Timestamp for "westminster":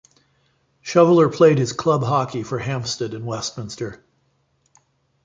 3.23-4.03